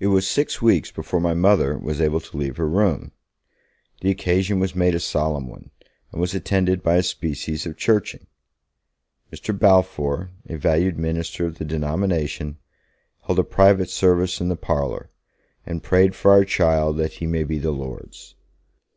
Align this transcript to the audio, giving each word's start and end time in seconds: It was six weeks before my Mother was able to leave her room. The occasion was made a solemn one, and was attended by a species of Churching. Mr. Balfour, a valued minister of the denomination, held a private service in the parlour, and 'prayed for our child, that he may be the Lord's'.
It 0.00 0.08
was 0.08 0.26
six 0.26 0.60
weeks 0.60 0.90
before 0.90 1.20
my 1.20 1.32
Mother 1.32 1.78
was 1.78 2.00
able 2.00 2.18
to 2.18 2.36
leave 2.36 2.56
her 2.56 2.68
room. 2.68 3.12
The 4.00 4.10
occasion 4.10 4.58
was 4.58 4.74
made 4.74 4.96
a 4.96 4.98
solemn 4.98 5.46
one, 5.46 5.70
and 6.10 6.20
was 6.20 6.34
attended 6.34 6.82
by 6.82 6.96
a 6.96 7.04
species 7.04 7.64
of 7.64 7.76
Churching. 7.76 8.26
Mr. 9.32 9.56
Balfour, 9.56 10.30
a 10.48 10.56
valued 10.56 10.98
minister 10.98 11.46
of 11.46 11.58
the 11.58 11.64
denomination, 11.64 12.58
held 13.28 13.38
a 13.38 13.44
private 13.44 13.90
service 13.90 14.40
in 14.40 14.48
the 14.48 14.56
parlour, 14.56 15.08
and 15.64 15.84
'prayed 15.84 16.16
for 16.16 16.32
our 16.32 16.44
child, 16.44 16.96
that 16.96 17.12
he 17.12 17.26
may 17.28 17.44
be 17.44 17.58
the 17.60 17.70
Lord's'. 17.70 18.34